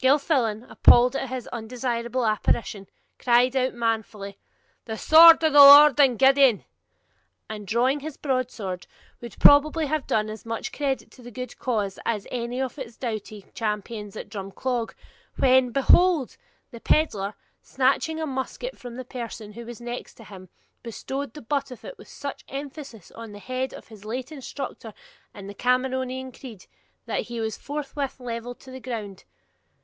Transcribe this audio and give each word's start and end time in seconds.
Gilfillan, 0.00 0.62
unappalled 0.62 1.16
at 1.16 1.28
this 1.28 1.48
undesirable 1.48 2.24
apparition, 2.24 2.86
cried 3.18 3.56
out 3.56 3.74
manfully, 3.74 4.38
'The 4.84 4.96
sword 4.96 5.42
of 5.42 5.52
the 5.52 5.58
Lord 5.58 5.98
and 6.00 6.12
of 6.12 6.18
Gideon!' 6.18 6.64
and, 7.50 7.66
drawing 7.66 7.98
his 7.98 8.16
broadsword, 8.16 8.86
would 9.20 9.36
probably 9.40 9.86
have 9.86 10.06
done 10.06 10.30
as 10.30 10.46
much 10.46 10.70
credit 10.70 11.10
to 11.10 11.20
the 11.22 11.32
good 11.32 11.50
old 11.50 11.58
cause 11.58 11.98
as 12.06 12.28
any 12.30 12.62
of 12.62 12.78
its 12.78 12.96
doughty 12.96 13.46
champions 13.54 14.14
at 14.16 14.28
Drumclog, 14.28 14.92
when, 15.36 15.70
behold! 15.72 16.36
the 16.70 16.78
pedlar, 16.78 17.34
snatching 17.60 18.20
a 18.20 18.24
musket 18.26 18.78
from 18.78 18.94
the 18.94 19.04
person 19.04 19.54
who 19.54 19.66
was 19.66 19.80
next 19.80 20.16
him 20.20 20.48
bestowed 20.84 21.34
the 21.34 21.42
butt 21.42 21.72
of 21.72 21.84
it 21.84 21.98
with 21.98 22.06
such 22.06 22.44
emphasis 22.46 23.10
on 23.16 23.32
the 23.32 23.40
head 23.40 23.74
of 23.74 23.88
his 23.88 24.04
late 24.04 24.30
instructor 24.30 24.94
in 25.34 25.48
the 25.48 25.54
Cameronian 25.56 26.30
creed 26.30 26.66
that 27.06 27.22
he 27.22 27.40
was 27.40 27.58
forthwith 27.58 28.20
levelled 28.20 28.60
to 28.60 28.70
the 28.70 28.78
ground. 28.78 29.24